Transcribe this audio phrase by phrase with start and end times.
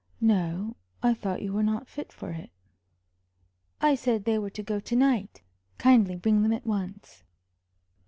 [0.19, 2.49] "No, I thought you were not fit for it."
[3.79, 5.43] "I said they were to go to night.
[5.77, 7.23] Kindly bring them at once."